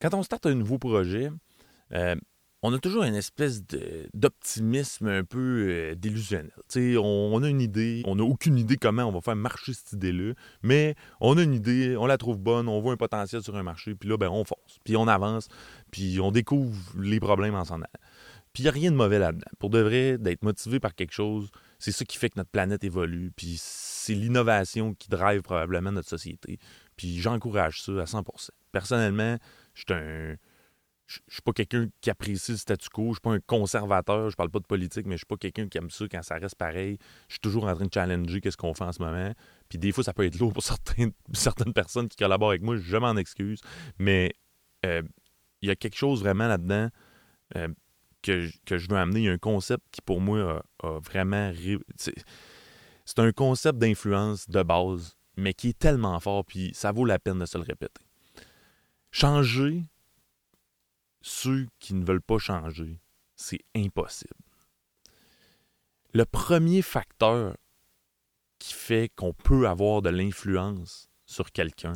[0.00, 1.30] quand on starte un nouveau projet,
[1.92, 2.16] euh,
[2.62, 3.62] on a toujours une espèce
[4.14, 6.52] d'optimisme un peu euh, délusionnel.
[6.74, 9.92] On, on, a une idée, on n'a aucune idée comment on va faire marcher cette
[9.92, 10.32] idée-là,
[10.62, 13.62] mais on a une idée, on la trouve bonne, on voit un potentiel sur un
[13.62, 15.48] marché, puis là, ben, on fonce, puis on avance,
[15.90, 17.86] puis on découvre les problèmes en s'en allant.
[18.52, 19.50] Puis il n'y a rien de mauvais là-dedans.
[19.58, 22.84] Pour de vrai, d'être motivé par quelque chose, c'est ça qui fait que notre planète
[22.84, 26.58] évolue, puis c'est l'innovation qui drive probablement notre société.
[26.96, 29.36] Puis j'encourage ça à 100% Personnellement,
[29.76, 30.36] je suis un
[31.06, 34.50] suis pas quelqu'un qui apprécie le statu quo, je suis pas un conservateur, je parle
[34.50, 36.98] pas de politique, mais je suis pas quelqu'un qui aime ça quand ça reste pareil.
[37.28, 39.32] Je suis toujours en train de challenger qu'est-ce qu'on fait en ce moment.
[39.68, 42.76] Puis des fois, ça peut être lourd pour certaines, certaines personnes qui collaborent avec moi,
[42.76, 43.60] je m'en excuse.
[43.98, 44.32] Mais
[44.84, 45.02] euh,
[45.62, 46.88] il y a quelque chose vraiment là-dedans
[47.56, 47.68] euh,
[48.22, 49.20] que, je veux amener.
[49.20, 51.52] Il y a un concept qui, pour moi, a, vraiment...
[53.04, 57.20] C'est un concept d'influence de base, mais qui est tellement fort, puis ça vaut la
[57.20, 58.05] peine de se le répéter.
[59.18, 59.82] Changer
[61.22, 63.00] ceux qui ne veulent pas changer,
[63.34, 64.36] c'est impossible.
[66.12, 67.56] Le premier facteur
[68.58, 71.94] qui fait qu'on peut avoir de l'influence sur quelqu'un,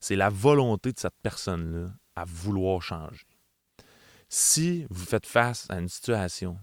[0.00, 3.28] c'est la volonté de cette personne-là à vouloir changer.
[4.28, 6.58] Si vous faites face à une situation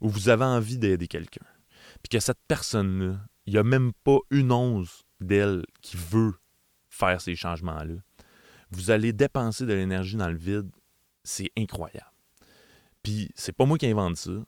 [0.00, 1.46] où vous avez envie d'aider quelqu'un,
[2.04, 6.34] puis que cette personne-là, il n'y a même pas une once d'elle qui veut
[6.88, 7.96] faire ces changements-là,
[8.70, 10.70] vous allez dépenser de l'énergie dans le vide
[11.24, 12.12] c'est incroyable.
[13.02, 14.44] Puis c'est pas moi qui invente ça.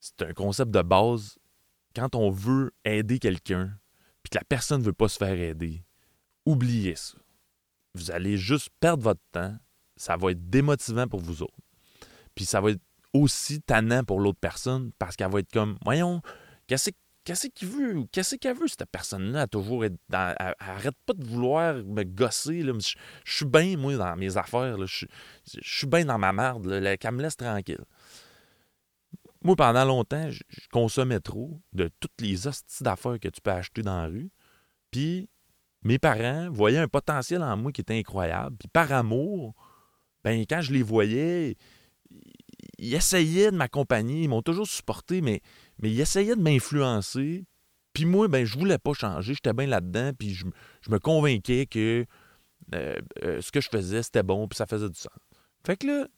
[0.00, 1.38] C'est un concept de base.
[1.94, 3.78] Quand on veut aider quelqu'un,
[4.22, 5.84] puis que la personne ne veut pas se faire aider,
[6.44, 7.16] oubliez ça.
[7.94, 9.56] Vous allez juste perdre votre temps.
[9.96, 11.54] Ça va être démotivant pour vous autres.
[12.34, 12.82] Puis ça va être
[13.12, 16.20] aussi tannant pour l'autre personne parce qu'elle va être comme Voyons,
[16.66, 16.90] qu'est-ce
[17.24, 18.04] Qu'est-ce qu'il veut?
[18.12, 19.42] Qu'est-ce qu'elle veut, cette personne-là?
[19.42, 20.34] à toujours être dans.
[20.58, 22.62] arrête pas de vouloir me gosser.
[22.62, 22.74] Là.
[22.78, 24.76] Je, suis bien, moi, dans mes affaires.
[24.86, 25.06] Je,
[25.62, 26.68] suis bien dans ma merde.
[26.98, 27.84] Qu'elle me laisse tranquille.
[29.42, 33.82] Moi, pendant longtemps, je, consommais trop de toutes les hosties d'affaires que tu peux acheter
[33.82, 34.30] dans la rue.
[34.90, 35.28] Puis,
[35.82, 38.56] mes parents voyaient un potentiel en moi qui était incroyable.
[38.58, 39.54] Puis, par amour,
[40.24, 41.56] ben quand je les voyais,
[42.78, 44.22] ils essayaient de m'accompagner.
[44.22, 45.40] Ils m'ont toujours supporté, mais
[45.78, 47.44] mais il essayait de m'influencer.
[47.92, 49.34] Puis moi, ben, je voulais pas changer.
[49.34, 50.12] J'étais bien là-dedans.
[50.18, 50.44] Puis je,
[50.90, 52.06] me convainquais que
[52.74, 54.48] euh, euh, ce que je faisais, c'était bon.
[54.48, 55.12] Puis ça faisait du sens.
[55.64, 56.08] Fait que là,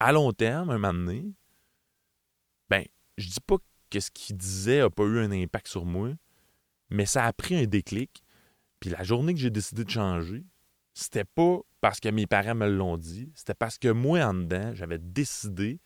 [0.00, 1.32] à long terme, un moment donné,
[2.68, 2.84] ben,
[3.16, 3.56] je dis pas
[3.90, 6.10] que ce qu'il disait n'a pas eu un impact sur moi,
[6.90, 8.22] mais ça a pris un déclic.
[8.80, 10.44] Puis la journée que j'ai décidé de changer,
[10.92, 14.74] c'était pas parce que mes parents me l'ont dit, c'était parce que moi, en dedans,
[14.74, 15.80] j'avais décidé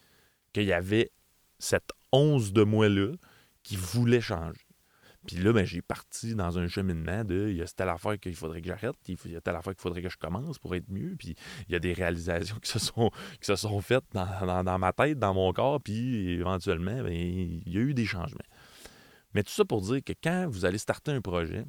[0.53, 1.11] qu'il y avait
[1.59, 3.13] cette once de moi-là
[3.63, 4.69] qui voulait changer.
[5.27, 8.35] Puis là, ben, j'ai parti dans un cheminement de il y a telle affaire qu'il
[8.35, 10.89] faudrait que j'arrête, il y a telle affaire qu'il faudrait que je commence pour être
[10.89, 11.17] mieux.
[11.19, 11.35] Puis
[11.69, 15.83] il y a des réalisations qui se sont, faites dans, ma tête, dans mon corps,
[15.83, 18.39] puis éventuellement, ben, il y a eu des changements.
[19.35, 21.67] Mais tout ça pour dire que quand vous allez starter un projet,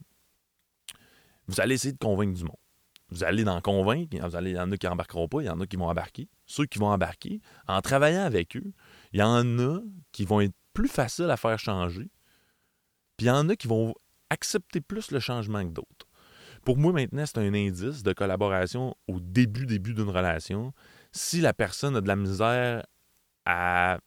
[1.48, 2.56] vous allez essayer de convaincre du monde.
[3.10, 5.66] Vous allez en convaincre, il y en a qui n'embarqueront pas, il y en a
[5.66, 6.30] qui vont embarquer.
[6.46, 8.72] Ceux qui vont embarquer, en travaillant avec eux,
[9.12, 9.80] il y en a
[10.12, 12.10] qui vont être plus faciles à faire changer,
[13.18, 13.94] puis il y en a qui vont
[14.30, 16.08] accepter plus le changement que d'autres.
[16.64, 20.74] Pour moi, maintenant, c'est un indice de collaboration au début, début d'une relation.
[21.12, 22.86] Si la personne a de la misère
[23.46, 24.00] à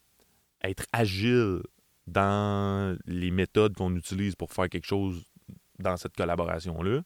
[0.63, 1.63] être agile
[2.07, 5.25] dans les méthodes qu'on utilise pour faire quelque chose
[5.79, 7.03] dans cette collaboration-là,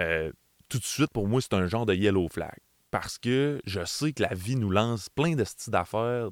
[0.00, 0.32] euh,
[0.68, 2.58] tout de suite, pour moi, c'est un genre de yellow flag.
[2.90, 6.30] Parce que je sais que la vie nous lance plein de styles d'affaires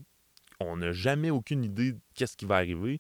[0.61, 2.99] on n'a jamais aucune idée de qu'est-ce qui va arriver.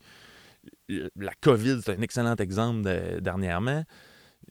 [0.88, 2.82] La COVID, c'est un excellent exemple
[3.20, 3.84] dernièrement.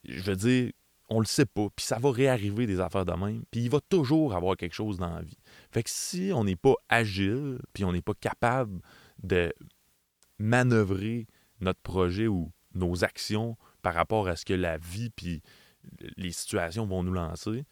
[0.04, 0.72] Je veux dire,
[1.10, 3.80] on le sait pas, puis ça va réarriver des affaires de même, puis il va
[3.80, 5.38] toujours avoir quelque chose dans la vie.
[5.72, 8.82] Fait que si on n'est pas agile, puis on n'est pas capable
[9.22, 9.54] de
[10.40, 11.28] manœuvrer
[11.62, 15.42] notre projet ou nos actions par rapport à ce que la vie puis
[16.18, 17.66] les situations vont nous lancer,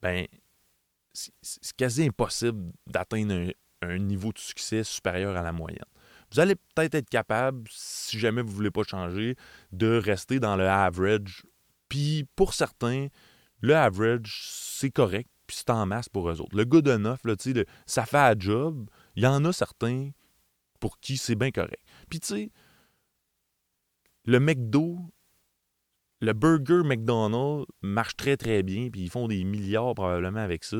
[0.00, 0.26] ben
[1.12, 3.52] c'est quasi impossible d'atteindre
[3.82, 5.84] un, niveau de succès supérieur à la moyenne.
[6.32, 9.36] Vous allez peut-être être capable, si jamais vous ne voulez pas changer,
[9.72, 11.42] de rester dans le average.
[11.88, 13.08] Puis pour certains,
[13.60, 16.56] le average, c'est correct, puis c'est en masse pour eux autres.
[16.56, 17.34] Le good enough, là,
[17.86, 18.88] ça fait un job.
[19.16, 20.10] Il y en a certains
[20.80, 21.82] pour qui c'est bien correct.
[22.08, 22.50] Puis tu sais,
[24.24, 24.98] le McDo,
[26.20, 30.76] le burger McDonald's marche très très bien, puis ils font des milliards probablement avec ça.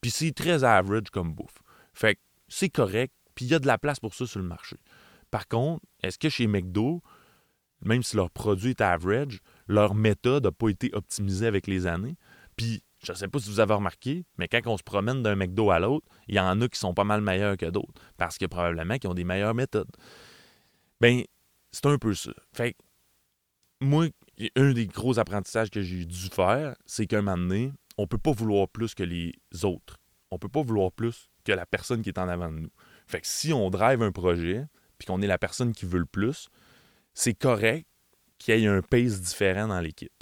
[0.00, 1.62] Puis c'est très average comme bouffe.
[1.92, 4.46] Fait que c'est correct, puis il y a de la place pour ça sur le
[4.46, 4.76] marché.
[5.30, 7.02] Par contre, est-ce que chez McDo,
[7.82, 12.16] même si leur produit est average, leur méthode n'a pas été optimisée avec les années?
[12.56, 15.36] Puis je ne sais pas si vous avez remarqué, mais quand on se promène d'un
[15.36, 18.38] McDo à l'autre, il y en a qui sont pas mal meilleurs que d'autres, parce
[18.38, 19.90] que probablement qu'ils ont des meilleures méthodes.
[21.00, 21.22] Ben,
[21.70, 22.32] c'est un peu ça.
[22.52, 22.78] Fait que,
[23.80, 24.06] moi,
[24.56, 28.32] un des gros apprentissages que j'ai dû faire, c'est qu'un moment donné, on peut pas
[28.32, 29.98] vouloir plus que les autres.
[30.30, 32.70] On peut pas vouloir plus que la personne qui est en avant de nous.
[33.06, 34.66] Fait que si on drive un projet,
[34.98, 36.48] puis qu'on est la personne qui veut le plus,
[37.14, 37.86] c'est correct
[38.36, 40.12] qu'il y ait un pace différent dans l'équipe.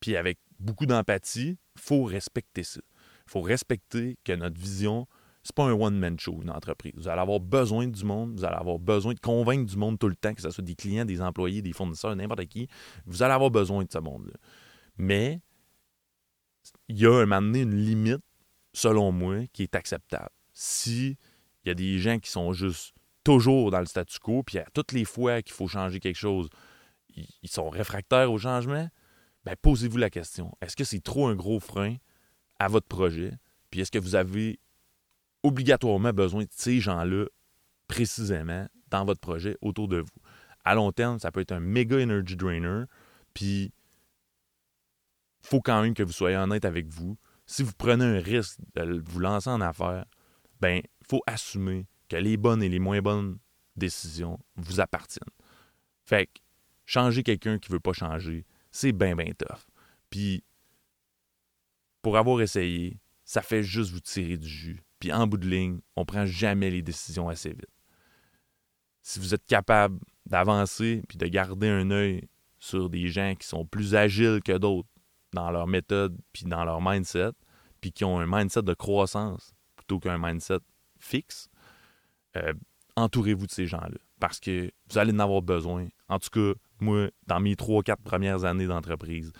[0.00, 2.80] Puis avec beaucoup d'empathie, faut respecter ça.
[3.26, 5.06] Faut respecter que notre vision,
[5.42, 6.92] c'est pas un one-man show, une entreprise.
[6.96, 10.08] Vous allez avoir besoin du monde, vous allez avoir besoin de convaincre du monde tout
[10.08, 12.68] le temps, que ce soit des clients, des employés, des fournisseurs, n'importe qui.
[13.06, 14.34] Vous allez avoir besoin de ce monde-là.
[14.98, 15.40] Mais
[16.88, 18.22] il y a un moment donné une limite,
[18.74, 20.33] selon moi, qui est acceptable.
[20.54, 21.18] Si
[21.66, 24.92] y a des gens qui sont juste toujours dans le statu quo, puis à toutes
[24.92, 26.48] les fois qu'il faut changer quelque chose,
[27.16, 28.88] ils sont réfractaires au changement,
[29.44, 30.56] ben posez-vous la question.
[30.60, 31.96] Est-ce que c'est trop un gros frein
[32.58, 33.32] à votre projet?
[33.70, 34.58] Puis est-ce que vous avez
[35.42, 37.26] obligatoirement besoin de ces gens-là
[37.88, 40.22] précisément dans votre projet autour de vous?
[40.64, 42.84] À long terme, ça peut être un méga energy drainer.
[43.34, 43.72] Puis
[45.42, 47.18] il faut quand même que vous soyez honnête avec vous.
[47.46, 50.06] Si vous prenez un risque de vous lancer en affaires,
[50.64, 53.38] ben il faut assumer que les bonnes et les moins bonnes
[53.76, 55.36] décisions vous appartiennent.
[56.06, 56.40] Fait que
[56.86, 59.66] changer quelqu'un qui veut pas changer, c'est bien, bien tough.
[60.08, 60.42] Puis,
[62.00, 64.82] pour avoir essayé, ça fait juste vous tirer du jus.
[65.00, 67.68] Puis, en bout de ligne, on prend jamais les décisions assez vite.
[69.02, 72.26] Si vous êtes capable d'avancer puis de garder un œil
[72.58, 74.88] sur des gens qui sont plus agiles que d'autres
[75.34, 77.32] dans leur méthode puis dans leur mindset,
[77.82, 79.53] puis qui ont un mindset de croissance
[79.86, 80.60] plutôt qu'un mindset
[80.98, 81.48] fixe,
[82.36, 82.52] euh,
[82.96, 85.86] entourez-vous de ces gens-là parce que vous allez en avoir besoin.
[86.08, 89.32] En tout cas, moi, dans mes trois, quatre premières années d'entreprise,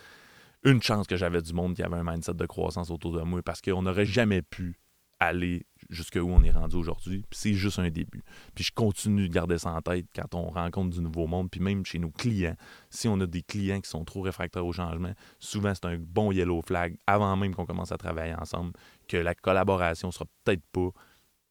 [0.65, 3.43] une chance que j'avais du monde qui avait un mindset de croissance autour de moi
[3.43, 4.79] parce qu'on n'aurait jamais pu
[5.21, 7.25] aller jusqu'où on est rendu aujourd'hui.
[7.31, 8.23] Puis c'est juste un début.
[8.55, 11.51] Puis je continue de garder ça en tête quand on rencontre du nouveau monde.
[11.51, 12.57] Puis même chez nos clients,
[12.91, 16.33] si on a des clients qui sont trop réfractaires au changement, souvent c'est un bon
[16.33, 18.73] yellow flag avant même qu'on commence à travailler ensemble
[19.09, 20.91] que la collaboration sera peut-être pas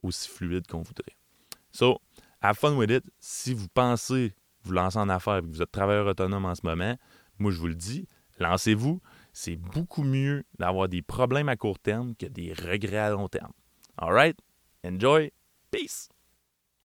[0.01, 1.15] aussi fluide qu'on voudrait.
[1.71, 1.99] So,
[2.41, 3.03] have fun with it.
[3.19, 4.33] Si vous pensez
[4.63, 6.95] vous lancer en affaires et que vous êtes travailleur autonome en ce moment,
[7.39, 8.07] moi je vous le dis,
[8.39, 9.01] lancez-vous.
[9.33, 13.51] C'est beaucoup mieux d'avoir des problèmes à court terme que des regrets à long terme.
[13.99, 14.35] All right?
[14.83, 15.31] Enjoy.
[15.71, 16.09] Peace.